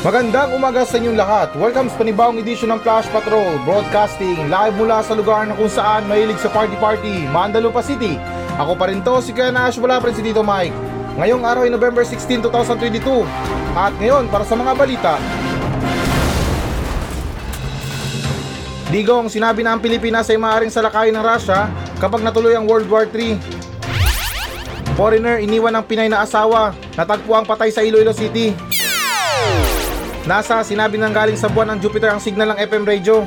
[0.00, 1.52] Magandang umaga sa inyong lahat.
[1.60, 6.08] Welcome sa panibawang edisyon ng Flash Patrol Broadcasting live mula sa lugar na kung saan
[6.08, 8.16] mahilig sa party-party, Mandalupa City.
[8.56, 10.72] Ako pa rin to, si Kuya Nash, wala pa rin si Tito Mike.
[11.20, 13.28] Ngayong araw ay November 16, 2022.
[13.76, 15.20] At ngayon, para sa mga balita,
[18.88, 21.68] Digong, sinabi na ang Pilipinas ay maaaring salakayin ng Russia
[22.00, 23.36] kapag natuloy ang World War III.
[24.96, 28.69] Foreigner, iniwan ng Pinay na asawa, natagpo ang patay sa Iloilo City.
[30.28, 33.24] NASA, sinabi ng galing sa buwan ng Jupiter ang signal ng FM radio.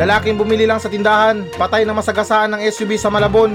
[0.00, 3.52] Lalaking bumili lang sa tindahan, patay na masagasaan ng SUV sa Malabon.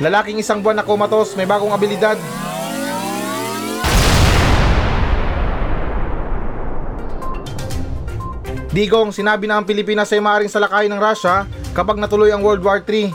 [0.00, 2.16] Lalaking isang buwan na komatos, may bagong abilidad.
[8.72, 11.44] Digong, sinabi na ang Pilipinas ay maaaring salakayin ng Russia
[11.76, 13.12] kapag natuloy ang World War III.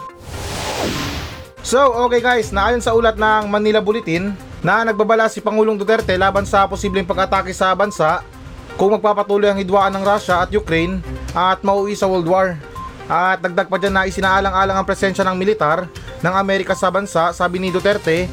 [1.66, 6.44] So, okay guys, naayon sa ulat ng Manila Bulletin na nagbabala si Pangulong Duterte laban
[6.44, 8.23] sa posibleng pag-atake sa bansa
[8.75, 11.03] kung magpapatuloy ang hidwaan ng Russia at Ukraine
[11.36, 12.56] at mauwi sa World War.
[13.09, 15.89] At dagdag pa dyan na isinaalang-alang ang presensya ng militar
[16.22, 18.30] ng Amerika sa bansa, sabi ni Duterte,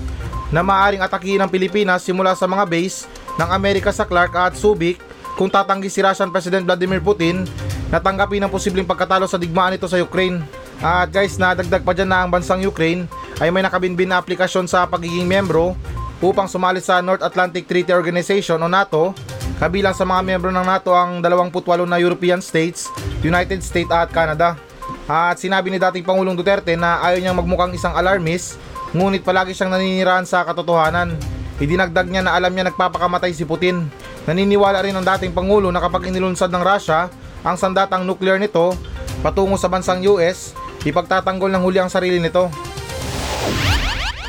[0.53, 5.03] na maaring atakihin ng Pilipinas simula sa mga base ng Amerika sa Clark at Subic
[5.35, 7.43] kung tatanggi si Russian President Vladimir Putin
[7.91, 10.43] na tanggapin ang posibleng pagkatalo sa digmaan nito sa Ukraine.
[10.79, 13.09] At guys, nadagdag pa dyan na ang bansang Ukraine
[13.41, 15.75] ay may nakabinbin na aplikasyon sa pagiging membro
[16.21, 19.13] upang sumali sa North Atlantic Treaty Organization o NATO.
[19.57, 22.93] Kabilang sa mga membro ng NATO ang 28 na European states,
[23.25, 24.61] United States at Canada.
[25.09, 28.61] At sinabi ni dating Pangulong Duterte na ayaw niyang magmukhang isang alarmist,
[28.93, 31.17] ngunit palagi siyang naninirahan sa katotohanan.
[31.57, 33.89] Idinagdag niya na alam niya nagpapakamatay si Putin.
[34.29, 37.09] Naniniwala rin ang dating Pangulo na kapag inilunsad ng Russia
[37.41, 38.77] ang sandatang nuclear nito
[39.25, 40.53] patungo sa bansang US,
[40.85, 42.53] ipagtatanggol ng huli ang sarili nito.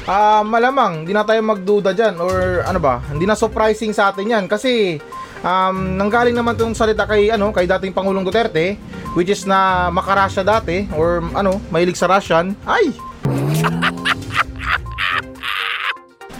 [0.08, 4.32] Ah, malamang hindi na tayo magduda diyan or ano ba, hindi na surprising sa atin
[4.32, 5.04] 'yan kasi
[5.44, 8.80] um, nanggaling naman tong salita kay ano, kay dating Pangulong Duterte
[9.20, 12.56] which is na makarasya dati or ano, mahilig sa Russian.
[12.64, 12.96] Ay.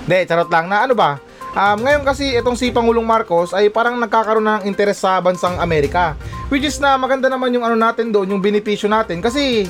[0.08, 1.20] De, charot lang na ano ba?
[1.52, 5.60] Um, ngayon kasi itong si Pangulong Marcos ay parang nagkakaroon na ng interes sa bansang
[5.60, 6.16] Amerika.
[6.48, 9.68] Which is na maganda naman yung ano natin doon, yung benepisyo natin kasi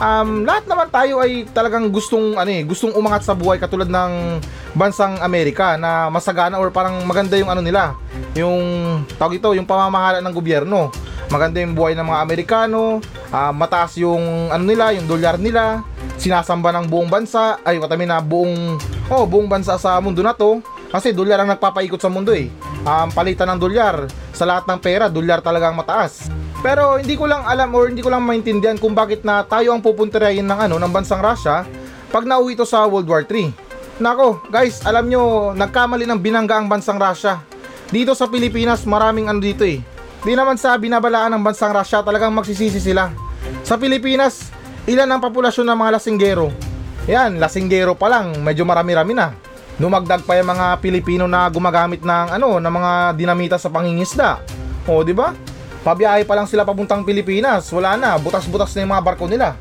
[0.00, 4.40] um, lahat naman tayo ay talagang gustong ano eh, gustong umangat sa buhay katulad ng
[4.74, 7.94] bansang Amerika na masagana or parang maganda yung ano nila,
[8.34, 8.58] yung
[9.20, 10.90] tawag ito, yung pamamahala ng gobyerno.
[11.30, 12.98] Maganda yung buhay ng mga Amerikano,
[13.30, 15.86] uh, mataas yung ano nila, yung dolyar nila,
[16.18, 18.82] sinasamba ng buong bansa, ay what I mean na buong
[19.14, 20.58] oh, buong bansa sa mundo na to.
[20.90, 22.50] Kasi dolyar ang nagpapaikot sa mundo eh.
[22.82, 26.26] Um, palitan ng dolyar, sa lahat ng pera, dolyar talaga ang mataas.
[26.60, 29.80] Pero hindi ko lang alam or hindi ko lang maintindihan kung bakit na tayo ang
[29.80, 31.64] pupuntirahin ng ano ng bansang Russia
[32.12, 34.00] pag nauwi ito sa World War 3.
[34.00, 37.40] Nako, guys, alam nyo, nagkamali ng binangga ang bansang Russia.
[37.88, 39.80] Dito sa Pilipinas, maraming ano dito eh.
[40.20, 43.12] Di naman sa binabalaan ng bansang Russia, talagang magsisisi sila.
[43.64, 44.52] Sa Pilipinas,
[44.88, 46.48] ilan ang populasyon ng mga lasinggero?
[47.08, 49.36] Yan, lasinggero pa lang, medyo marami-rami na.
[49.80, 54.40] Numagdag pa yung mga Pilipino na gumagamit ng ano, ng mga dinamita sa pangingisda.
[54.88, 55.32] O, di ba?
[55.80, 57.68] Pabiyahe pa lang sila papuntang Pilipinas.
[57.72, 59.56] Wala na, butas-butas na yung mga barko nila.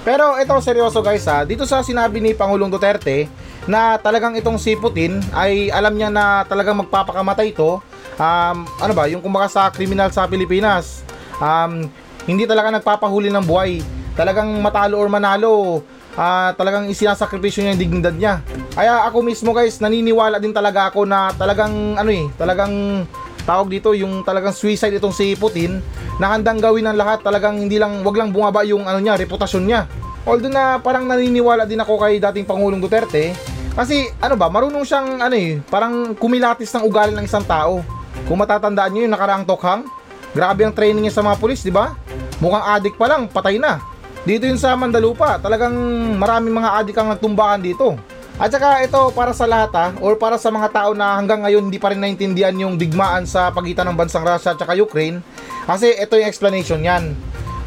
[0.00, 3.28] Pero ito seryoso guys ha, dito sa sinabi ni Pangulong Duterte
[3.68, 7.84] na talagang itong si Putin ay alam niya na talagang magpapakamatay ito.
[8.16, 11.04] Um, ano ba, yung kumbaga sa kriminal sa Pilipinas.
[11.36, 11.92] Um,
[12.24, 13.84] hindi talaga nagpapahuli ng buhay
[14.20, 15.80] talagang matalo or manalo,
[16.16, 18.34] uh, talagang isinasakripisyo niya yung dignidad niya.
[18.74, 23.04] Kaya ako mismo guys, naniniwala din talaga ako na talagang ano eh, talagang
[23.44, 25.80] tawag dito yung talagang suicide itong si Putin
[26.20, 29.64] na handang gawin ng lahat talagang hindi lang wag lang bumaba yung ano niya reputasyon
[29.66, 29.90] niya.
[30.28, 33.32] Although na parang naniniwala din ako kay dating Pangulong Duterte
[33.72, 37.82] kasi ano ba marunong siyang ano eh parang kumilatis ng ugali ng isang tao.
[38.28, 39.88] Kung matatandaan niyo yung nakaraang tokhang
[40.30, 41.96] grabe ang training niya sa mga pulis di ba?
[42.38, 43.89] Mukhang adik pa lang patay na
[44.20, 45.72] dito yun sa Mandalupa, talagang
[46.20, 47.96] maraming mga adik ang nagtumbakan dito.
[48.40, 51.68] At saka ito para sa lahat ha, or para sa mga tao na hanggang ngayon
[51.68, 55.20] hindi pa rin naintindihan yung digmaan sa pagitan ng bansang Russia at saka Ukraine.
[55.68, 57.12] Kasi ito yung explanation yan.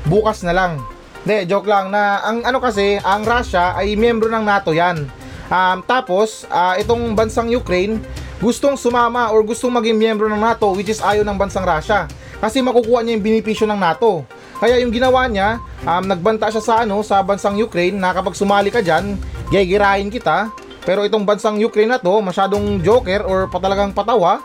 [0.10, 0.82] Bukas na lang.
[1.24, 5.06] De, joke lang na ang ano kasi, ang Russia ay miyembro ng NATO yan.
[5.54, 8.02] Um, tapos, uh, itong bansang Ukraine,
[8.42, 12.10] gustong sumama or gustong maging miyembro ng NATO which is ayaw ng bansang Russia.
[12.42, 14.26] Kasi makukuha niya yung benepisyo ng NATO.
[14.63, 18.71] Kaya yung ginawa niya, um, nagbanta siya sa ano sa bansang Ukraine na kapag sumali
[18.71, 19.19] ka diyan,
[19.51, 20.56] gigirahin kita.
[20.88, 24.39] Pero itong bansang Ukraine na to, masyadong joker or patalagang patawa.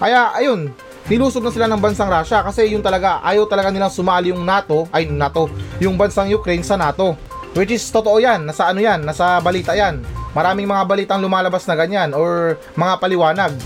[0.00, 0.72] Kaya ayun,
[1.12, 4.88] nilusob na sila ng bansang Russia kasi yung talaga ayaw talaga nilang sumali yung NATO,
[4.88, 5.52] ay NATO,
[5.84, 7.12] yung bansang Ukraine sa NATO.
[7.52, 10.00] Which is totoo yan, nasa ano yan, nasa balita yan.
[10.32, 13.52] Maraming mga balitang lumalabas na ganyan or mga paliwanag.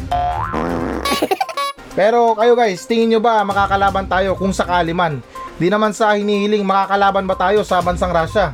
[1.98, 5.22] Pero kayo guys, tingin nyo ba makakalaban tayo kung sakali man?
[5.62, 8.50] Di naman sa hinihiling makakalaban ba tayo sa bansang Russia?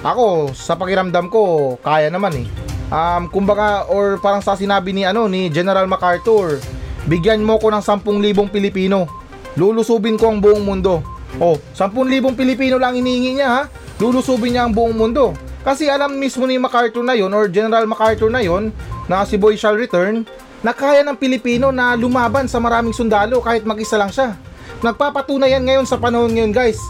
[0.00, 2.48] Ako, sa pakiramdam ko, kaya naman eh.
[2.88, 6.56] Um, kumbaga, or parang sa sinabi ni, ano, ni General MacArthur,
[7.04, 9.04] bigyan mo ko ng 10,000 Pilipino.
[9.52, 11.04] Lulusubin ko ang buong mundo.
[11.36, 11.92] Oh, 10,000
[12.32, 13.62] Pilipino lang inihingi niya ha.
[14.00, 15.36] Lulusubin niya ang buong mundo.
[15.60, 18.72] Kasi alam mismo ni MacArthur na yon or General MacArthur na yon
[19.12, 20.24] na si Boy shall return
[20.64, 24.45] na kaya ng Pilipino na lumaban sa maraming sundalo kahit mag-isa lang siya.
[24.84, 26.80] Nagpapatunay yan ngayon sa panahon ngayon guys.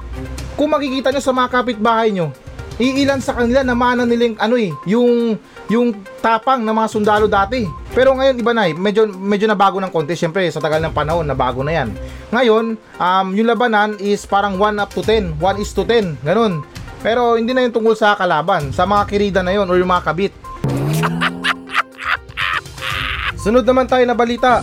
[0.59, 2.35] Kung makikita nyo sa mga kapitbahay nyo,
[2.77, 7.65] iilan sa kanila na mana nilang ano eh, yung yung tapang ng mga sundalo dati.
[7.95, 11.25] Pero ngayon iba na eh, medyo medyo nabago ng konti syempre sa tagal ng panahon
[11.25, 11.89] nabago na yan.
[12.35, 16.67] Ngayon, um, yung labanan is parang 1 up to 10, 1 is to 10, ganun.
[17.07, 20.05] Pero hindi na yung tungkol sa kalaban, sa mga kirida na yon or yung mga
[20.11, 20.35] kabit.
[23.47, 24.59] Sunod naman tayo na balita.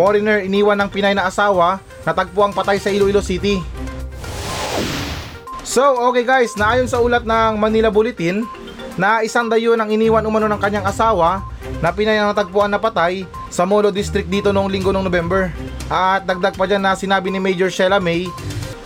[0.00, 1.76] Foreigner iniwan ng Pinay na asawa,
[2.08, 3.60] natagpuang patay sa Iloilo City.
[5.60, 8.48] So, okay guys, naayon sa ulat ng Manila Bulletin
[8.96, 11.44] na isang dayo ang iniwan umano ng kanyang asawa
[11.84, 15.52] na Pinay na natagpuan na patay sa Molo District dito noong linggo ng November.
[15.92, 18.24] At dagdag pa dyan na sinabi ni Major Sheila May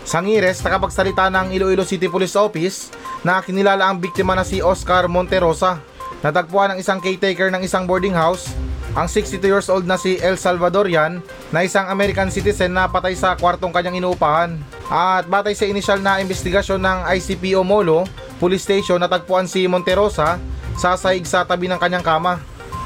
[0.03, 2.91] Sangires, nakapagsalita ng Iloilo City Police Office
[3.23, 5.79] na kinilala ang biktima na si Oscar Monterosa.
[6.27, 8.51] Natagpuan ng isang caretaker ng isang boarding house
[8.95, 11.19] ang 62 years old na si El Salvadorian
[11.51, 14.55] na isang American citizen na patay sa kwartong kanyang inuupahan.
[14.87, 18.07] At batay sa inisyal na investigasyon ng ICPO Molo
[18.39, 20.39] Police Station natagpuan si Monterosa
[20.79, 22.39] sa saig sa tabi ng kanyang kama.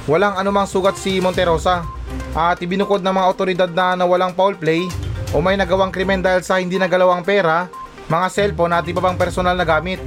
[0.09, 1.85] Walang anumang sugat si Monterosa
[2.33, 4.89] at ibinukod ng mga otoridad na nawalang foul play
[5.37, 7.69] o may nagawang krimen dahil sa hindi nagalawang pera,
[8.09, 10.01] mga cellphone at iba pang personal na gamit.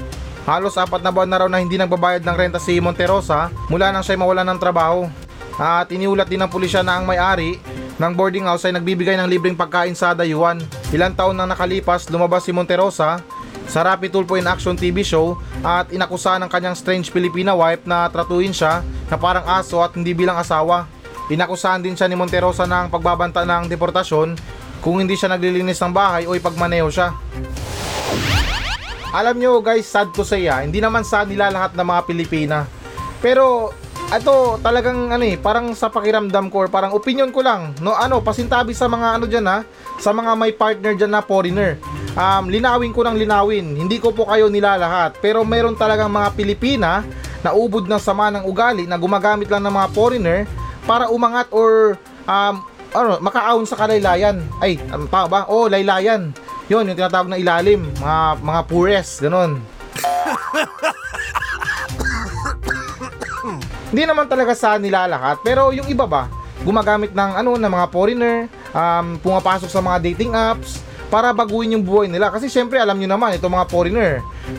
[0.50, 4.02] Halos apat na buwan na raw na hindi nagbabayad ng renta si Monterosa mula nang
[4.02, 5.06] siya mawalan ng trabaho.
[5.60, 7.60] At iniulat din ng pulisya na ang may-ari
[8.00, 10.62] ng boarding house ay nagbibigay ng libreng pagkain sa dayuhan.
[10.90, 13.22] Ilang taon nang nakalipas, lumabas si Monterosa
[13.70, 18.10] sa Rapid Tulpo in Action TV show at inakusahan ng kanyang strange Filipina wife na
[18.10, 20.90] tratuhin siya na parang aso at hindi bilang asawa.
[21.32, 24.36] Inakusahan din siya ni Monterosa ng pagbabanta ng deportasyon
[24.82, 27.14] kung hindi siya naglilinis ng bahay o ipagmaneho siya.
[29.12, 32.60] Alam nyo guys, sad to say ah, hindi naman sad nila lahat ng mga Pilipina.
[33.22, 33.70] Pero
[34.12, 38.20] ito talagang ano eh, parang sa pakiramdam ko or parang opinion ko lang, no ano,
[38.20, 39.64] pasintabi sa mga ano diyan ha,
[40.04, 41.80] sa mga may partner diyan na foreigner.
[42.12, 47.08] Um, linawin ko ng linawin, hindi ko po kayo nilalahat, pero meron talagang mga Pilipina
[47.40, 50.40] na ubod ng sama ng ugali na gumagamit lang ng mga foreigner
[50.84, 51.96] para umangat or
[52.28, 54.44] um, ano, makaahon sa kalaylayan.
[54.60, 55.42] Ay, um, tama ba?
[55.48, 56.36] Oh, laylayan.
[56.68, 59.64] Yun, yung tinatawag na ilalim, mga mga pures, ganun.
[63.90, 66.30] Hindi naman talaga sa nila lahat, pero yung iba ba,
[66.62, 68.38] gumagamit ng ano ng mga foreigner,
[68.72, 72.30] um, pumapasok sa mga dating apps para baguhin yung buhay nila.
[72.30, 74.12] Kasi syempre alam niyo naman, itong mga foreigner,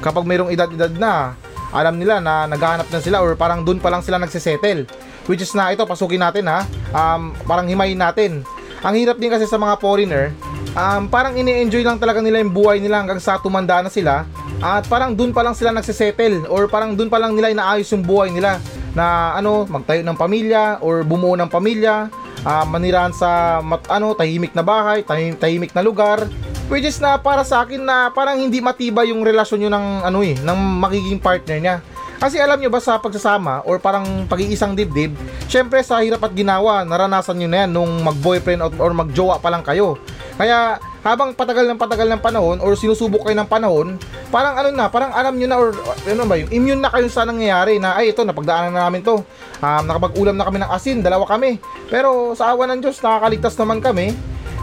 [0.04, 1.38] kapag mayroong edad-edad na,
[1.72, 4.84] alam nila na naghahanap na sila or parang doon pa lang sila nagsesettle.
[5.24, 8.42] Which is na ito, pasukin natin ha, um, parang himayin natin.
[8.82, 10.34] Ang hirap din kasi sa mga foreigner,
[10.74, 14.26] um, parang ini-enjoy lang talaga nila yung buhay nila hanggang sa tumanda na sila
[14.62, 18.04] at parang doon pa lang sila nagsesettle or parang doon pa lang nila inaayos yung
[18.04, 22.12] buhay nila na ano magtayo ng pamilya or bumuo ng pamilya
[22.44, 26.28] uh, manirahan sa mat, ano tahimik na bahay tahim, tahimik na lugar
[26.68, 30.18] which is na para sa akin na parang hindi matibay yung relasyon nyo ng ano
[30.20, 31.76] eh ng magiging partner niya
[32.22, 35.10] kasi alam nyo ba sa pagsasama or parang pag-iisang dibdib,
[35.50, 39.66] syempre sa hirap at ginawa, naranasan nyo na yan nung mag-boyfriend or mag-jowa pa lang
[39.66, 39.98] kayo.
[40.38, 43.98] Kaya habang patagal ng patagal ng panahon or sinusubok kayo ng panahon,
[44.30, 45.74] parang ano na, parang alam nyo na or
[46.06, 49.18] ano ba yung immune na kayo sa nangyayari na ay ito napagdaanan na namin to.
[49.58, 51.58] Um, nakapag-ulam na kami ng asin, dalawa kami.
[51.90, 54.14] Pero sa awa ng Diyos, nakakaligtas naman kami.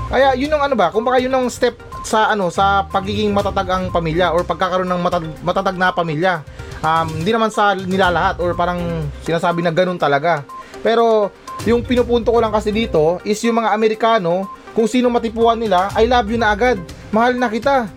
[0.09, 3.67] Kaya yun yung ano ba, kung baka yun ang step sa ano sa pagiging matatag
[3.69, 6.41] ang pamilya or pagkakaroon ng matatag, matatag na pamilya.
[6.79, 10.47] Um, hindi naman sa nilalahat or parang sinasabi na ganun talaga.
[10.79, 11.29] Pero
[11.67, 16.05] yung pinupunto ko lang kasi dito is yung mga Amerikano, kung sino matipuan nila, I
[16.05, 16.77] love you na agad.
[17.09, 17.89] Mahal na kita.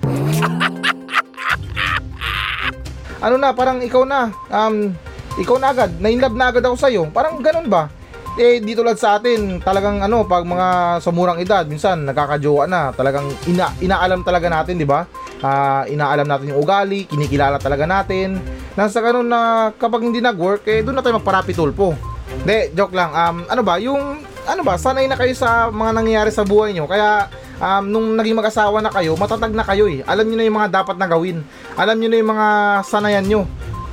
[3.22, 4.34] ano na, parang ikaw na.
[4.50, 4.96] Um,
[5.38, 5.90] ikaw na agad.
[6.02, 7.02] Na-inlove na agad ako sa'yo.
[7.14, 7.86] Parang ganun ba?
[8.40, 12.88] eh dito lang sa atin talagang ano pag mga sa murang edad minsan nagkakajowa na
[12.96, 15.04] talagang ina, inaalam talaga natin di ba
[15.44, 18.40] uh, inaalam natin yung ugali kinikilala talaga natin
[18.72, 21.92] nasa ganun na kapag hindi nag-work eh doon na tayo magparapi tulpo
[22.40, 26.30] hindi joke lang um, ano ba yung ano ba sanay na kayo sa mga nangyayari
[26.34, 27.30] sa buhay nyo kaya
[27.62, 30.02] um, nung naging mag-asawa na kayo, matatag na kayo eh.
[30.02, 31.46] Alam niyo na yung mga dapat na gawin.
[31.78, 32.48] Alam niyo na yung mga
[32.82, 33.42] sanayan nyo.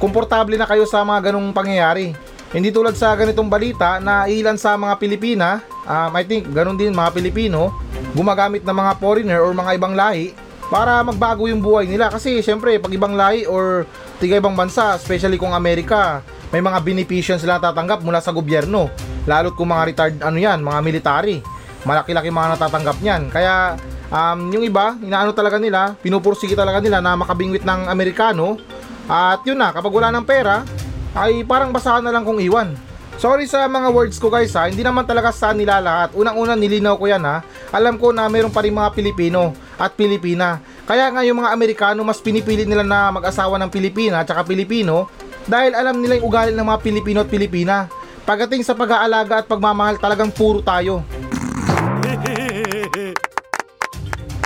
[0.01, 2.17] Komportable na kayo sa mga ganong pangyayari.
[2.49, 6.97] Hindi tulad sa ganitong balita na ilan sa mga Pilipina, um, I think ganun din
[6.97, 7.69] mga Pilipino,
[8.17, 10.33] gumagamit ng mga foreigner or mga ibang lahi
[10.73, 12.09] para magbago yung buhay nila.
[12.09, 13.85] Kasi syempre, pag ibang lahi or
[14.17, 18.89] tiga ibang bansa, especially kung Amerika, may mga beneficyo sila tatanggap mula sa gobyerno.
[19.29, 21.37] Lalo't kung mga retired ano yan, mga military.
[21.85, 23.29] Malaki-laki mga natatanggap niyan.
[23.29, 23.77] Kaya
[24.09, 28.57] um, yung iba, inaano talaga nila, pinupursige talaga nila na makabingwit ng Amerikano.
[29.05, 30.65] At yun na, kapag wala ng pera,
[31.13, 32.73] ay parang basahan na lang kung iwan.
[33.19, 36.15] Sorry sa mga words ko guys ha, hindi naman talaga sa nila lahat.
[36.15, 37.43] Unang-una nilinaw ko yan ha.
[37.75, 40.63] Alam ko na meron pa rin mga Pilipino at Pilipina.
[40.87, 45.11] Kaya nga yung mga Amerikano mas pinipili nila na mag-asawa ng Pilipina at Pilipino
[45.43, 47.91] dahil alam nila yung ugali ng mga Pilipino at Pilipina.
[48.29, 51.01] Pagdating sa pag-aalaga at pagmamahal talagang puro tayo.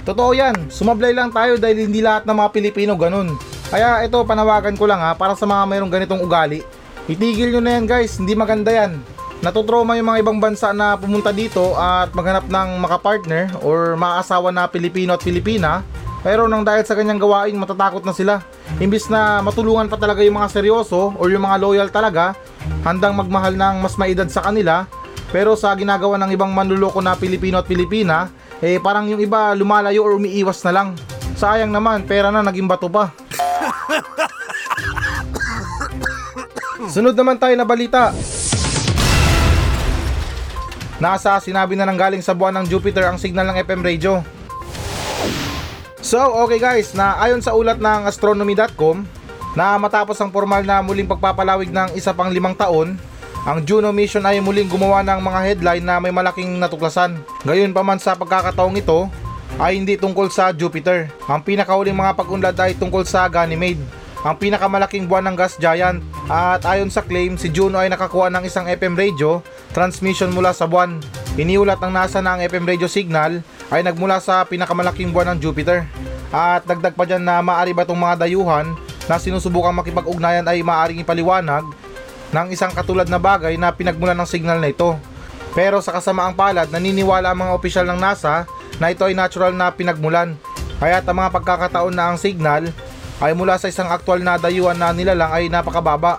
[0.07, 3.35] Totoo yan, sumablay lang tayo dahil hindi lahat ng mga Pilipino ganun.
[3.67, 6.63] Kaya ito panawagan ko lang ha para sa mga mayroong ganitong ugali.
[7.11, 9.03] Itigil nyo na yan guys, hindi maganda yan.
[9.43, 14.63] Natutroma yung mga ibang bansa na pumunta dito at maghanap ng makapartner or maasawa na
[14.63, 15.83] Pilipino at Pilipina.
[16.23, 18.39] Pero nang dahil sa kanyang gawain matatakot na sila.
[18.79, 22.31] Imbis na matulungan pa talaga yung mga seryoso or yung mga loyal talaga,
[22.87, 24.87] handang magmahal ng mas maedad sa kanila.
[25.35, 28.31] Pero sa ginagawa ng ibang manluloko na Pilipino at Pilipina,
[28.63, 30.95] eh parang yung iba lumalayo or umiiwas na lang.
[31.35, 33.11] Sayang naman, pera na naging bato pa.
[36.93, 38.15] Sunod naman tayo na balita.
[41.03, 44.23] Nasa sinabi na nang galing sa buwan ng Jupiter ang signal ng FM radio.
[46.03, 49.07] So, okay guys, na ayon sa ulat ng astronomy.com,
[49.55, 52.99] na matapos ang formal na muling pagpapalawig ng isa pang limang taon,
[53.47, 57.23] ang Juno mission ay muling gumawa ng mga headline na may malaking natuklasan.
[57.47, 59.07] Gayon pa man sa pagkakataong ito,
[59.63, 61.07] ay hindi tungkol sa Jupiter.
[61.23, 63.79] Ang pinakahuling mga pag-unlad ay tungkol sa Ganymede,
[64.27, 66.03] ang pinakamalaking buwan ng gas giant.
[66.27, 69.39] At ayon sa claim, si Juno ay nakakuha ng isang FM radio
[69.71, 70.99] transmission mula sa buwan.
[71.39, 73.39] Iniulat ng NASA na ang FM radio signal
[73.73, 75.89] ay nagmula sa pinakamalaking buwan ng Jupiter.
[76.29, 78.77] At dagdag pa dyan na maaari ba itong mga dayuhan
[79.09, 81.65] na sinusubukang makipag-ugnayan ay maaaring ipaliwanag
[82.33, 84.93] ng isang katulad na bagay na pinagmulan ng signal na ito.
[85.57, 88.45] Pero sa kasamaang palad, naniniwala ang mga opisyal ng NASA
[88.77, 90.37] na ito ay natural na pinagmulan.
[90.81, 92.69] Kaya ang mga pagkakataon na ang signal
[93.21, 96.17] ay mula sa isang aktwal na dayuhan na nilalang ay napakababa.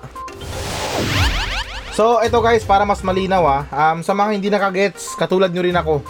[1.95, 5.79] So ito guys para mas malinaw ah, um, sa mga hindi nakagets katulad nyo rin
[5.79, 6.03] ako,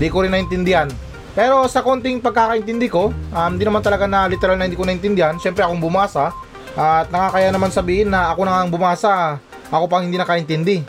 [0.00, 0.88] di ko rin naintindihan.
[1.36, 5.36] Pero sa konting pagkakaintindi ko, um, di naman talaga na literal na hindi ko naintindihan,
[5.36, 6.32] syempre akong bumasa
[6.74, 9.36] at nakakaya naman sabihin na ako na ang bumasa,
[9.68, 10.80] ako pang hindi nakaintindi.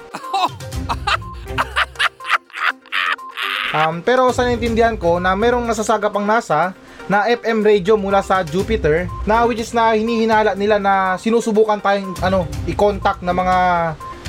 [3.72, 6.76] Um, pero sa naintindihan ko na merong nasasagap ang NASA
[7.08, 12.12] na FM radio mula sa Jupiter na which is na hinihinala nila na sinusubukan tayong
[12.20, 13.58] ano, i-contact na mga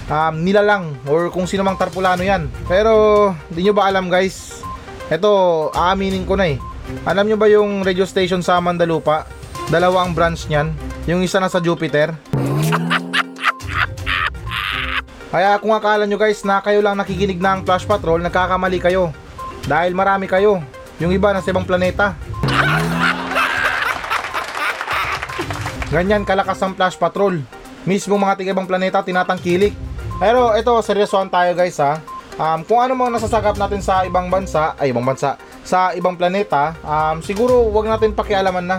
[0.07, 2.47] um, nilalang or kung sino mang tarpulano yan.
[2.71, 4.63] Pero di nyo ba alam guys,
[5.09, 5.31] ito
[5.75, 6.59] aaminin ko na eh.
[7.07, 9.27] Alam nyo ba yung radio station sa Mandalupa?
[9.73, 10.77] Dalawa ang branch niyan.
[11.09, 12.15] Yung isa nasa Jupiter.
[15.33, 19.17] Kaya kung akala nyo guys na kayo lang nakikinig ng Flash Patrol, nagkakamali kayo.
[19.65, 20.61] Dahil marami kayo.
[21.01, 22.13] Yung iba nasa ibang planeta.
[25.95, 27.41] Ganyan kalakas ang Flash Patrol.
[27.89, 29.73] Mismo mga tiga ibang planeta tinatangkilik.
[30.21, 32.12] Pero ito, seryosohan tayo guys ha.
[32.41, 36.73] Um, kung ano mga nasasagap natin sa ibang bansa, ay ibang bansa, sa ibang planeta,
[36.81, 38.79] um, siguro wag natin pakialaman na.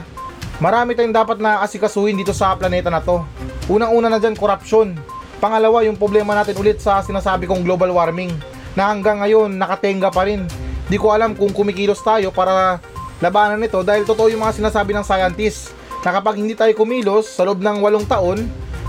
[0.57, 3.21] Marami tayong dapat na asikasuhin dito sa planeta na to.
[3.69, 4.97] Unang-una na dyan, korupsyon.
[5.37, 8.31] Pangalawa, yung problema natin ulit sa sinasabi kong global warming
[8.73, 10.49] na hanggang ngayon nakatenga pa rin.
[10.89, 12.81] Di ko alam kung kumikilos tayo para
[13.21, 15.71] labanan nito dahil totoo yung mga sinasabi ng scientists
[16.03, 18.43] na kapag hindi tayo kumilos sa loob ng walong taon,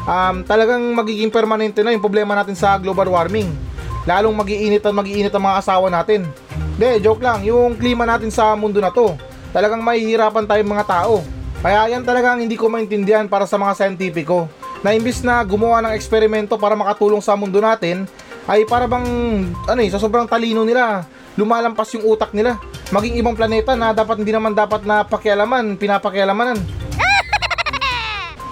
[0.08, 3.50] um, talagang magiging permanente na yung problema natin sa global warming.
[4.04, 6.28] Lalong magiinit at magiinit ang mga asawa natin.
[6.76, 9.16] De, joke lang, yung klima natin sa mundo na to,
[9.52, 11.24] talagang mahihirapan tayong mga tao.
[11.64, 14.44] Kaya yan talagang hindi ko maintindihan para sa mga scientifico
[14.84, 18.04] na imbis na gumawa ng eksperimento para makatulong sa mundo natin,
[18.44, 19.08] ay para bang,
[19.64, 21.08] ano eh, sa sobrang talino nila,
[21.40, 22.60] lumalampas yung utak nila.
[22.92, 26.60] Maging ibang planeta na dapat hindi naman dapat na pakialaman, pinapakialamanan.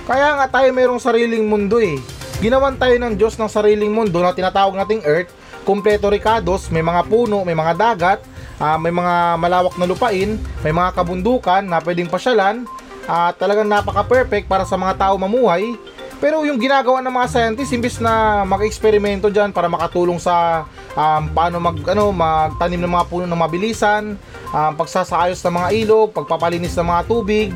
[0.08, 2.00] Kaya nga tayo mayroong sariling mundo eh.
[2.40, 5.30] Ginawan tayo ng Diyos ng sariling mundo na tinatawag nating Earth,
[5.62, 8.20] kumpleto rikados, may mga puno, may mga dagat,
[8.58, 12.66] ah, may mga malawak na lupain, may mga kabundukan na pwedeng pasyalan,
[13.06, 15.74] at talagang napaka-perfect para sa mga tao mamuhay.
[16.22, 20.62] Pero yung ginagawa ng mga scientists imbis na mag-eksperimento diyan para makatulong sa
[20.94, 24.14] um, paano mag ano magtanim ng mga puno ng mabilisan,
[24.54, 27.50] um, pagsasayos ng mga ilog, pagpapalinis ng mga tubig,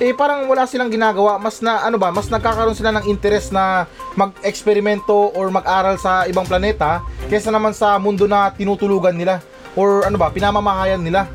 [0.00, 3.88] eh parang wala silang ginagawa mas na ano ba mas nagkakaroon sila ng interest na
[4.12, 9.42] mag-eksperimento or mag-aral sa ibang planeta kaysa naman sa mundo na tinutulugan nila
[9.74, 11.26] or ano ba pinamamahayan nila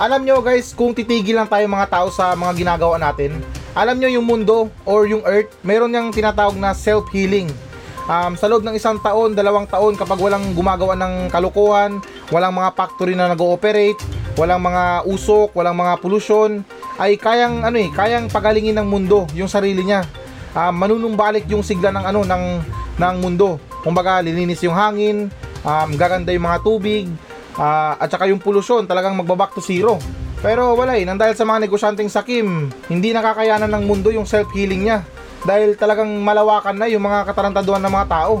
[0.00, 3.42] alam nyo guys kung titigil lang tayo mga tao sa mga ginagawa natin
[3.74, 7.50] alam nyo yung mundo or yung earth meron niyang tinatawag na self-healing
[8.10, 12.02] um, sa loob ng isang taon, dalawang taon kapag walang gumagawa ng kalukuhan,
[12.34, 14.02] walang mga factory na nag-ooperate,
[14.34, 16.66] walang mga usok, walang mga pollution,
[16.98, 20.02] ay kayang ano eh, kayang pagalingin ng mundo yung sarili niya.
[20.50, 22.44] Um, manunumbalik yung sigla ng ano ng
[22.98, 23.62] ng mundo.
[23.80, 25.32] Kumbaga lilinis yung hangin,
[25.64, 27.08] um, gaganda yung mga tubig,
[27.56, 29.96] ah, at saka yung pollution talagang magbaback to zero.
[30.40, 35.04] Pero wala eh, dahil sa mga negosyanteng sakim, hindi nakakayanan ng mundo yung self-healing niya.
[35.44, 38.34] Dahil talagang malawakan na yung mga katarantaduhan ng mga tao.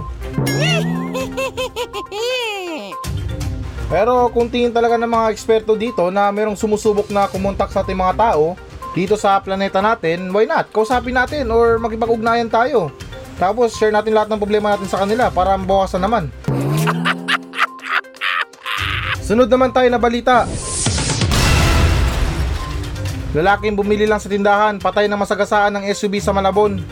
[3.90, 7.98] Pero kung tingin talaga ng mga eksperto dito na merong sumusubok na kumontak sa ating
[7.98, 8.54] mga tao
[8.94, 10.70] dito sa planeta natin, why not?
[10.70, 12.94] Kausapin natin or makipag-ugnayan tayo.
[13.40, 16.28] Tapos share natin lahat ng problema natin sa kanila para mabawasan naman.
[19.24, 20.44] Sunod naman tayo na balita.
[23.32, 26.84] Lalaking bumili lang sa tindahan, patay na masagasaan ng SUV sa Malabon.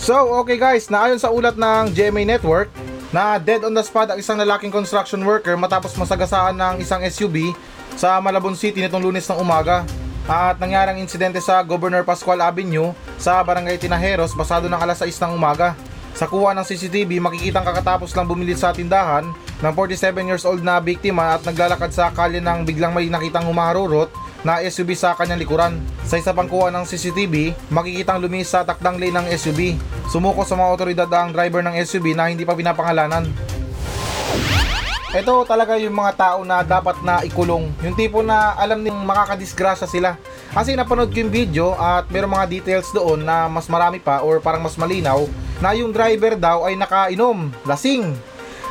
[0.00, 2.70] So, okay guys, naayon sa ulat ng GMA Network,
[3.10, 7.54] na dead on the spot ang isang lalaking construction worker matapos masagasaan ng isang SUV
[7.98, 9.82] sa Malabon City nitong lunes ng umaga.
[10.26, 15.22] At nangyari ang insidente sa Governor Pascual Avenue sa Barangay Tinajeros basado ng alas 6
[15.22, 15.78] ng umaga.
[16.18, 19.22] Sa kuha ng CCTV, makikitang kakatapos lang bumili sa tindahan
[19.62, 24.10] ng 47 years old na biktima at naglalakad sa kalye nang biglang may nakitang humarurot
[24.42, 25.78] na SUV sa kanyang likuran.
[26.02, 29.78] Sa isa pang kuha ng CCTV, makikitang lumis sa takdang lane ng SUV.
[30.10, 33.30] Sumuko sa mga otoridad ang driver ng SUV na hindi pa pinapangalanan.
[35.14, 37.70] Ito talaga yung mga tao na dapat na ikulong.
[37.86, 40.18] Yung tipo na alam ning makakadisgrasya sila.
[40.50, 44.42] Kasi napanood ko yung video at mayroong mga details doon na mas marami pa or
[44.42, 45.30] parang mas malinaw
[45.62, 48.18] na yung driver daw ay nakainom, lasing.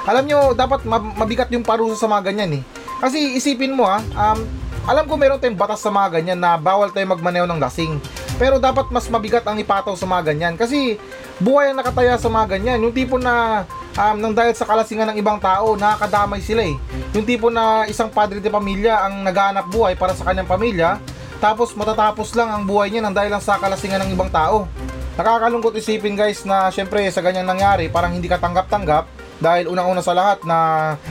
[0.03, 2.63] Alam nyo, dapat mab- mabigat yung parusa sa mga ganyan eh.
[2.99, 4.39] Kasi isipin mo ha, um,
[4.85, 7.97] alam ko meron tayong batas sa mga ganyan na bawal tayo magmaneho ng lasing.
[8.35, 10.53] Pero dapat mas mabigat ang ipataw sa mga ganyan.
[10.59, 10.99] Kasi
[11.39, 12.83] buhay ang nakataya sa mga ganyan.
[12.83, 13.65] Yung tipo na
[13.95, 16.75] um, nang dahil sa kalasingan ng ibang tao, nakakadamay sila eh.
[17.15, 20.99] Yung tipo na isang padre de pamilya ang naghahanap buhay para sa kanyang pamilya,
[21.39, 24.67] tapos matatapos lang ang buhay niya nang dahil lang sa kalasingan ng ibang tao.
[25.15, 29.07] Nakakalungkot isipin guys na syempre sa ganyan nangyari, parang hindi ka tanggap-tanggap
[29.39, 30.57] dahil unang-una sa lahat na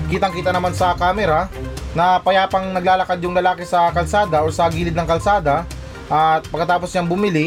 [0.09, 1.49] kitang-kita naman sa camera
[1.97, 5.64] na payapang naglalakad yung lalaki sa kalsada or sa gilid ng kalsada
[6.09, 7.47] at pagkatapos niyang bumili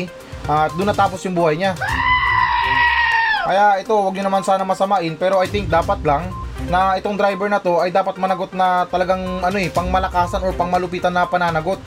[0.50, 1.78] at doon natapos yung buhay niya.
[3.48, 6.28] Kaya ito, wag niyo naman sana masamain pero I think dapat lang
[6.68, 11.16] na itong driver na to ay dapat managot na talagang ano eh, pangmalakasan or pangmalupitan
[11.16, 11.80] na pananagot.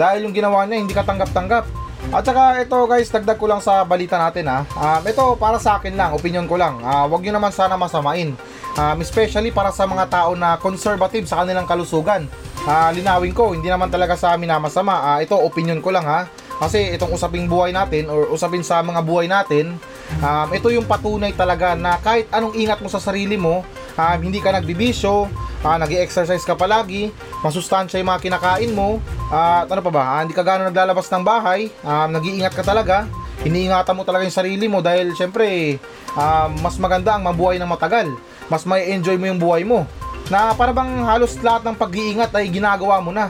[0.00, 1.68] Dahil yung ginawa niya hindi katanggap-tanggap.
[2.08, 4.64] At saka ito guys, dagdag ko lang sa balita natin ha.
[4.64, 6.80] Um, ito para sa akin lang, opinion ko lang.
[6.80, 8.32] Uh, wag niyo naman sana masamain.
[8.74, 12.24] Um, especially para sa mga tao na conservative sa kanilang kalusugan.
[12.64, 15.04] Uh, linawin ko, hindi naman talaga sa amin na masama.
[15.14, 16.32] Uh, ito, opinion ko lang ha.
[16.64, 19.76] Kasi itong usaping buhay natin or usapin sa mga buhay natin,
[20.20, 23.64] um, ito yung patunay talaga na kahit anong ingat mo sa sarili mo,
[23.96, 25.28] um, hindi ka nagbibisyo,
[25.64, 29.00] uh, nag exercise ka palagi, masustansya yung mga kinakain mo,
[29.32, 33.08] at ano pa ba, uh, hindi ka gano'n naglalabas ng bahay, um, nag-iingat ka talaga,
[33.42, 35.78] iniingatan mo talaga yung sarili mo dahil syempre,
[36.14, 38.12] um, mas maganda ang mabuhay ng matagal,
[38.48, 39.88] mas may enjoy mo yung buhay mo.
[40.32, 43.28] Na para bang halos lahat ng pag-iingat ay ginagawa mo na.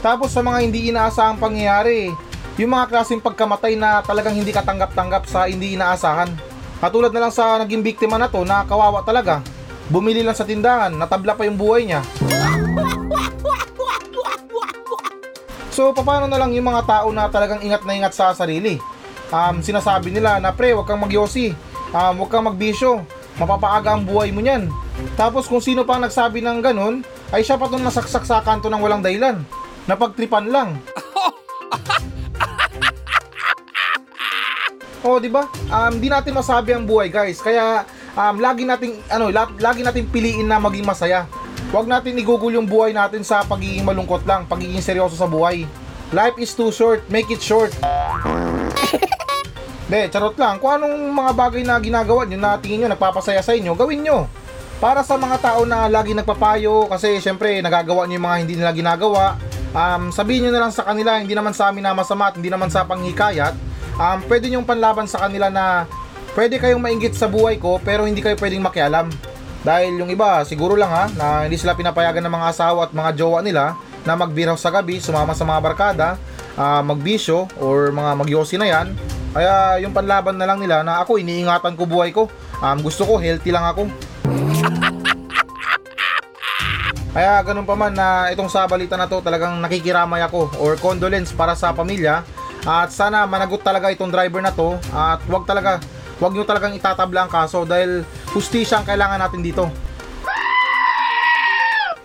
[0.00, 2.08] Tapos sa mga hindi inaasahang pangyayari,
[2.60, 6.28] yung mga klaseng pagkamatay na talagang hindi katanggap-tanggap sa hindi inaasahan.
[6.76, 9.40] Katulad na lang sa naging biktima na to na kawawa talaga.
[9.88, 12.04] Bumili lang sa tindahan, natabla pa yung buhay niya.
[15.72, 18.76] So, paano na lang yung mga tao na talagang ingat na ingat sa sarili?
[19.32, 21.56] Um, sinasabi nila na pre, wag kang magyosi,
[21.96, 23.00] um, wag kang magbisyo,
[23.40, 24.68] mapapaaga ang buhay mo niyan.
[25.16, 27.00] Tapos kung sino pa ang nagsabi ng ganun,
[27.32, 29.40] ay siya pa itong nasaksak sa kanto ng walang dahilan.
[29.88, 30.76] Napagtripan lang.
[35.00, 35.48] Oh, 'di ba?
[35.72, 37.40] Um di natin masabi ang buhay, guys.
[37.40, 41.24] Kaya um lagi nating ano, la- lagi nating piliin na maging masaya.
[41.70, 45.70] Huwag natin igugol yung buhay natin sa pagiging malungkot lang, pagiging seryoso sa buhay.
[46.10, 47.70] Life is too short, make it short.
[49.90, 50.58] De, charot lang.
[50.58, 54.26] Kung anong mga bagay na ginagawa nyo na tingin nyo nagpapasaya sa inyo, gawin nyo.
[54.82, 58.72] Para sa mga tao na lagi nagpapayo, kasi syempre nagagawa nyo yung mga hindi nila
[58.74, 59.38] ginagawa,
[59.70, 62.50] um, sabihin nyo na lang sa kanila, hindi naman sa amin na masama at hindi
[62.50, 63.54] naman sa panghikayat,
[64.00, 65.84] um, pwede nyong panlaban sa kanila na
[66.32, 69.12] pwede kayong mainggit sa buhay ko pero hindi kayo pwedeng makialam.
[69.60, 73.12] Dahil yung iba, siguro lang ha, na hindi sila pinapayagan ng mga asawa at mga
[73.12, 73.76] jowa nila
[74.08, 76.16] na magbiraw sa gabi, sumama sa mga barkada,
[76.56, 78.96] ah, magbisyo, or mga magyosi na yan.
[79.36, 82.32] Kaya yung panlaban na lang nila na ako, iniingatan ko buhay ko.
[82.64, 83.84] Um, gusto ko, healthy lang ako.
[87.10, 91.34] Kaya ganun pa man na itong sa balita na to talagang nakikiramay ako or condolence
[91.34, 92.22] para sa pamilya
[92.64, 95.80] at sana managot talaga itong driver na to at wag talaga
[96.20, 98.04] wag nyo talagang itatabla ang kaso dahil
[98.36, 99.64] hustisya ang kailangan natin dito.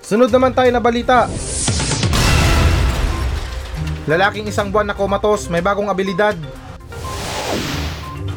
[0.06, 1.26] Sunod naman tayo na balita.
[4.06, 6.38] Lalaking isang buwan na komatos, may bagong abilidad.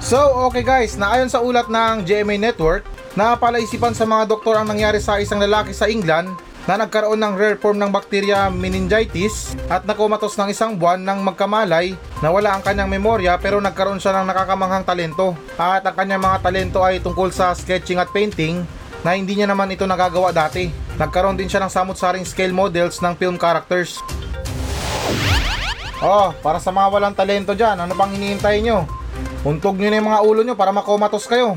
[0.00, 0.16] So,
[0.48, 4.96] okay guys, na ayon sa ulat ng GMA Network, napalaisipan sa mga doktor ang nangyari
[4.96, 6.32] sa isang lalaki sa England
[6.68, 11.96] na nagkaroon ng rare form ng bacteria meningitis at nakomatos ng isang buwan nang magkamalay
[12.20, 16.44] na wala ang kanyang memorya pero nagkaroon siya ng nakakamanghang talento at ang kanyang mga
[16.44, 18.68] talento ay tungkol sa sketching at painting
[19.00, 20.68] na hindi niya naman ito nagagawa dati.
[21.00, 24.04] Nagkaroon din siya ng samut-saring scale models ng film characters.
[26.04, 28.84] Oh, para sa mga walang talento dyan, ano pang hinihintay nyo?
[29.40, 31.56] Untog nyo na yung mga ulo nyo para makomatos kayo.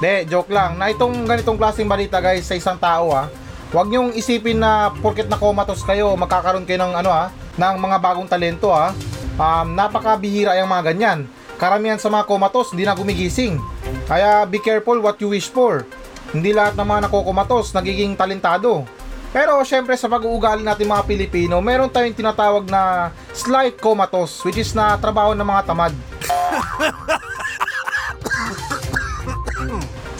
[0.00, 0.80] De, joke lang.
[0.80, 3.28] Na itong ganitong klaseng balita guys sa isang tao ha.
[3.70, 7.96] Huwag niyong isipin na porket na comatose kayo, magkakaroon kayo ng ano ha, ng mga
[8.02, 8.90] bagong talento ha.
[9.38, 11.28] Um, napakabihira yung mga ganyan.
[11.60, 13.60] Karamihan sa mga comatose hindi na gumigising.
[14.08, 15.84] Kaya be careful what you wish for.
[16.32, 18.88] Hindi lahat ng mga nakokomatos nagiging talentado.
[19.30, 24.72] Pero syempre sa pag-uugali natin mga Pilipino, meron tayong tinatawag na slight comatose which is
[24.72, 25.92] na trabaho ng mga tamad.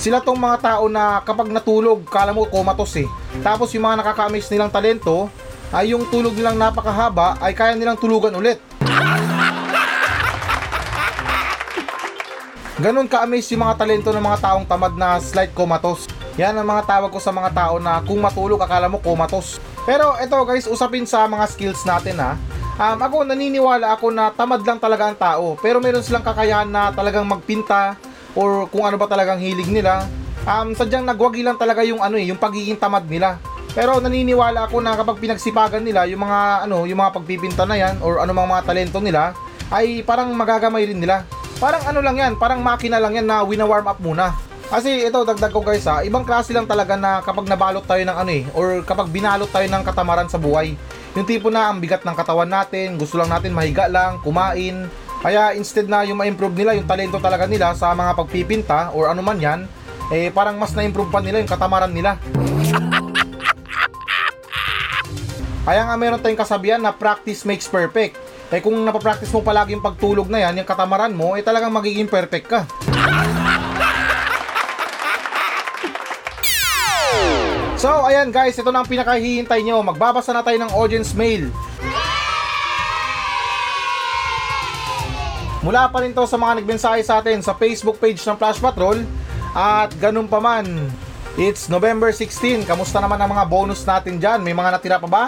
[0.00, 3.08] Sila tong mga tao na kapag natulog, kala mo comatose eh.
[3.44, 5.28] Tapos yung mga nakakamiss nilang talento,
[5.76, 8.56] ay yung tulog nilang napakahaba ay kaya nilang tulugan ulit.
[12.80, 16.08] Ganon ka-amaze yung mga talento ng mga taong tamad na slight comatose.
[16.40, 19.60] Yan ang mga tawag ko sa mga tao na kung matulog akala mo comatose.
[19.84, 22.40] Pero eto guys, usapin sa mga skills natin ha.
[22.80, 25.60] Um, ako naniniwala ako na tamad lang talaga ang tao.
[25.60, 28.00] Pero meron silang kakayahan na talagang magpinta
[28.34, 30.06] or kung ano ba talagang hilig nila.
[30.48, 33.36] Um, sadyang nagwagi lang talaga yung ano eh, yung pagiging tamad nila.
[33.70, 38.02] Pero naniniwala ako na kapag pinagsipagan nila yung mga ano, yung mga pagpipinta na yan
[38.02, 39.36] or anumang mga talento nila
[39.70, 41.22] ay parang magagamay rin nila.
[41.62, 44.32] Parang ano lang yan, parang makina lang yan na wina-warm up muna.
[44.70, 48.16] Kasi ito, dagdag ko guys ha, ibang klase lang talaga na kapag nabalot tayo ng
[48.16, 50.78] ano eh, or kapag binalot tayo ng katamaran sa buhay.
[51.18, 54.86] Yung tipo na ang bigat ng katawan natin, gusto lang natin mahiga lang, kumain.
[55.20, 59.20] Kaya instead na yung ma-improve nila, yung talento talaga nila sa mga pagpipinta or ano
[59.20, 59.68] man yan,
[60.08, 62.16] eh parang mas na-improve pa nila yung katamaran nila.
[65.68, 68.16] Kaya nga meron tayong kasabihan na practice makes perfect.
[68.50, 72.08] Eh kung napapractice mo palagi yung pagtulog na yan, yung katamaran mo, eh talagang magiging
[72.08, 72.60] perfect ka.
[77.80, 79.80] So, ayan guys, ito na ang pinakahihintay nyo.
[79.80, 81.48] Magbabasa na tayo ng audience mail.
[85.60, 89.04] Mula pa rin to sa mga nagmensahe sa atin sa Facebook page ng Flash Patrol.
[89.52, 90.64] At ganun pa man,
[91.36, 92.64] it's November 16.
[92.64, 94.40] Kamusta naman ang mga bonus natin dyan?
[94.40, 95.24] May mga natira pa ba?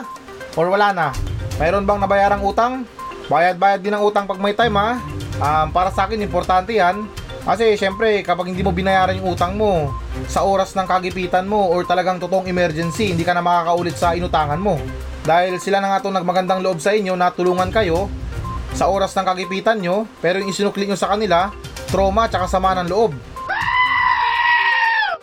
[0.56, 1.12] Or wala na?
[1.60, 2.88] Mayroon bang nabayarang utang?
[3.28, 4.96] Bayad-bayad din ang utang pag may time ha.
[5.36, 7.04] Um, para sa akin, importante yan.
[7.44, 9.92] Kasi syempre, kapag hindi mo binayaran yung utang mo
[10.32, 14.62] sa oras ng kagipitan mo or talagang totoong emergency, hindi ka na makakaulit sa inutangan
[14.62, 14.80] mo.
[15.28, 18.08] Dahil sila na nga itong nagmagandang loob sa inyo na tulungan kayo
[18.72, 21.52] sa oras ng kagipitan nyo, pero yung isinukli nyo sa kanila,
[21.92, 23.12] trauma at sama ng loob.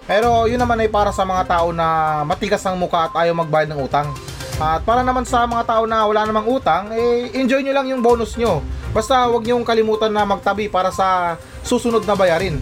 [0.09, 3.69] Pero yun naman ay para sa mga tao na matigas ang muka at ayaw magbayad
[3.69, 4.09] ng utang.
[4.57, 8.01] At para naman sa mga tao na wala namang utang, eh enjoy nyo lang yung
[8.01, 8.65] bonus nyo.
[8.89, 12.57] Basta huwag nyo kalimutan na magtabi para sa susunod na bayarin.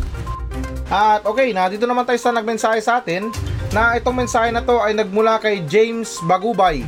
[0.92, 3.32] At okay na, dito naman tayo sa nagmensahe sa atin
[3.72, 6.84] na itong mensahe na to ay nagmula kay James Bagubay.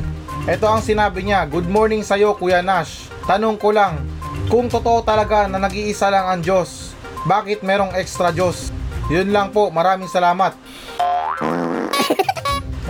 [0.48, 3.09] Ito ang sinabi niya, Good morning sa'yo Kuya Nash.
[3.28, 4.00] Tanong ko lang,
[4.48, 6.94] kung totoo talaga na nag-iisa lang ang Diyos,
[7.28, 8.72] bakit merong extra Diyos?
[9.12, 10.54] Yun lang po, maraming salamat.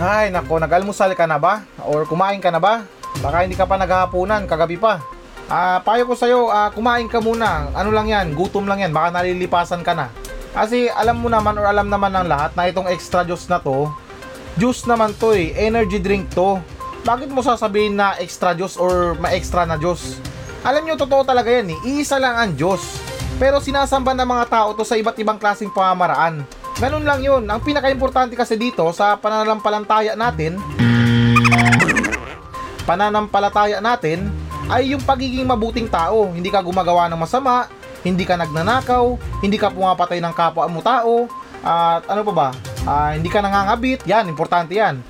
[0.01, 1.65] Ay, nako, nag-almusal ka na ba?
[1.85, 2.85] Or kumain ka na ba?
[3.21, 5.03] Baka hindi ka pa naghahaponan, kagabi pa.
[5.51, 7.69] Ah, payo ko sa'yo, ah, kumain ka muna.
[7.75, 10.09] Ano lang yan, gutom lang yan, baka nalilipasan ka na.
[10.51, 13.87] Kasi alam mo naman or alam naman ng lahat na itong extra juice na to,
[14.59, 16.59] juice naman to eh, energy drink to.
[17.01, 20.21] Bakit mo sasabihin na extra juice or ma-extra na juice?
[20.61, 23.01] Alam nyo, totoo talaga yan eh, iisa lang ang Diyos.
[23.41, 26.45] Pero sinasamba ng mga tao to sa iba't ibang klaseng pamamaraan.
[26.77, 27.41] Ganun lang yun.
[27.49, 30.61] Ang pinaka-importante kasi dito sa pananampalataya natin,
[32.85, 34.29] pananampalataya natin,
[34.69, 36.29] ay yung pagiging mabuting tao.
[36.29, 37.65] Hindi ka gumagawa ng masama,
[38.05, 41.25] hindi ka nagnanakaw, hindi ka pumapatay ng kapwa mo tao,
[41.65, 42.49] at ano pa ba?
[42.85, 44.05] Ah, hindi ka nangangabit.
[44.05, 45.01] Yan, importante yan.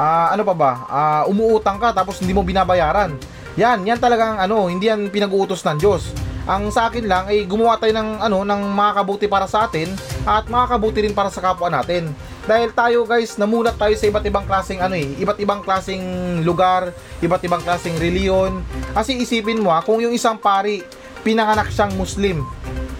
[0.00, 0.72] Ah, ano pa ba?
[0.88, 3.20] Ah, umuutang ka tapos hindi mo binabayaran.
[3.60, 6.16] Yan, yan talagang ano, hindi yan pinag-uutos ng Diyos.
[6.48, 9.92] Ang sa akin lang ay gumawa tayo ng ano ng makakabuti para sa atin
[10.24, 12.16] at makakabuti rin para sa kapwa natin.
[12.48, 16.00] Dahil tayo guys, namulat tayo sa iba't ibang klaseng ano eh, iba't ibang klaseng
[16.48, 18.64] lugar, iba't ibang klaseng reliyon.
[18.96, 20.80] Kasi isipin mo ha, kung yung isang pari
[21.20, 22.40] pinanganak siyang Muslim,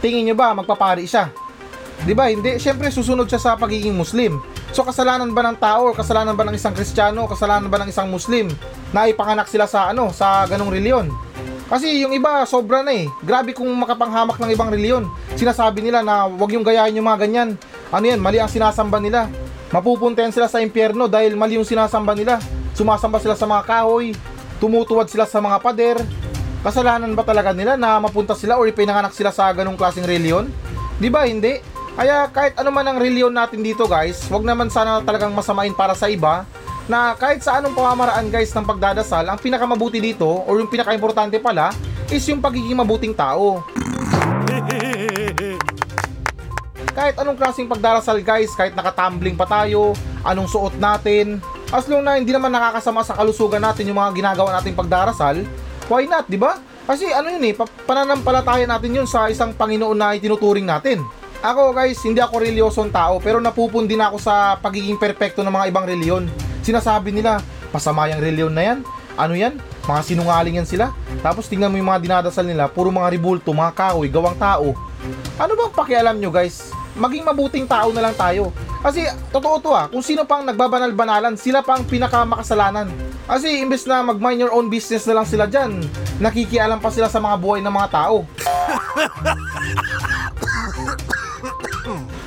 [0.04, 1.32] tingin nyo ba magpapari siya?
[2.04, 2.28] 'Di ba?
[2.28, 4.36] Hindi, syempre susunod siya sa pagiging Muslim.
[4.70, 8.06] So kasalanan ba ng tao o kasalanan ba ng isang Kristiyano, kasalanan ba ng isang
[8.06, 8.46] Muslim
[8.94, 11.10] na ipanganak sila sa ano, sa ganong reliyon?
[11.66, 13.06] Kasi yung iba sobra na eh.
[13.22, 15.06] Grabe kung makapanghamak ng ibang reliyon.
[15.38, 17.48] Sinasabi nila na wag yung gayahin yung mga ganyan.
[17.94, 19.30] Ano yan, mali ang sinasamba nila.
[19.70, 22.42] Mapupuntayan sila sa impyerno dahil mali yung sinasamba nila.
[22.74, 24.14] Sumasamba sila sa mga kahoy,
[24.58, 25.98] tumutuwad sila sa mga pader.
[26.66, 30.50] Kasalanan ba talaga nila na mapunta sila o ipinanganak sila sa ganong klaseng reliyon?
[30.98, 31.62] Di ba hindi?
[31.98, 35.94] Kaya kahit ano man ang reliyon natin dito guys, wag naman sana talagang masamain para
[35.94, 36.46] sa iba
[36.90, 41.70] na kahit sa anong pamamaraan guys ng pagdadasal, ang pinakamabuti dito or yung pinakaimportante pala
[42.10, 43.62] is yung pagiging mabuting tao.
[47.00, 52.18] kahit anong klaseng pagdarasal guys, kahit nakatumbling pa tayo, anong suot natin, as long na
[52.18, 55.46] hindi naman nakakasama sa kalusugan natin yung mga ginagawa nating pagdarasal,
[55.88, 56.58] why not, di ba?
[56.84, 61.00] Kasi ano yun eh, pa- pananampalataya natin yun sa isang Panginoon na itinuturing natin.
[61.40, 65.72] Ako guys, hindi ako reliyosong tao pero napupundi na ako sa pagiging perpekto ng mga
[65.72, 66.28] ibang reliyon.
[66.60, 67.40] Sinasabi nila,
[67.72, 68.78] masama yung reliyon na yan.
[69.16, 69.56] Ano yan?
[69.88, 70.92] Mga sinungaling yan sila.
[71.24, 74.76] Tapos tingnan mo yung mga dinadasal nila, puro mga ribulto, mga kahoy, gawang tao.
[75.40, 76.76] Ano bang pakialam nyo guys?
[76.92, 78.52] Maging mabuting tao na lang tayo.
[78.84, 82.92] Kasi totoo to ah, kung sino pang nagbabanal-banalan, sila pang pinakamakasalanan.
[83.24, 85.88] Kasi imbes na mag-mind your own business na lang sila dyan,
[86.20, 88.28] nakikialam pa sila sa mga buhay ng mga tao.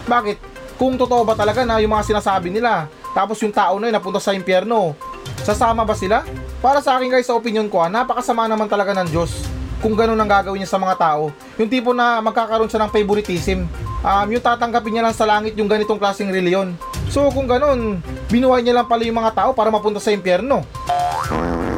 [0.06, 0.38] Bakit?
[0.76, 4.20] Kung totoo ba talaga na yung mga sinasabi nila, tapos yung tao na yun napunta
[4.20, 4.98] sa impyerno,
[5.46, 6.26] sasama ba sila?
[6.60, 10.16] Para sa akin guys, sa opinion ko, ah, napakasama naman talaga ng Diyos kung ganun
[10.16, 11.36] ang gagawin niya sa mga tao.
[11.60, 13.68] Yung tipo na magkakaroon siya ng favoritism.
[14.00, 16.80] Um, yung tatanggapin niya lang sa langit yung ganitong klaseng reliyon.
[17.12, 18.00] So kung ganun,
[18.32, 20.64] binuhay niya lang pala yung mga tao para mapunta sa impyerno.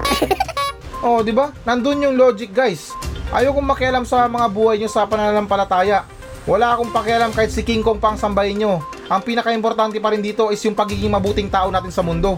[1.06, 1.50] oh, di ba?
[1.66, 2.94] Nandun yung logic, guys.
[3.34, 6.06] Ayokong makialam sa mga buhay niyo sa pananampalataya.
[6.45, 8.77] Wala akong pakialam kahit si King Kong pang sambahin nyo.
[9.10, 12.38] Ang pinaka-importante pa rin dito is yung pagiging mabuting tao natin sa mundo.